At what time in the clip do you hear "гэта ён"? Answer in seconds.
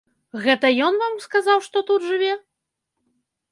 0.45-0.97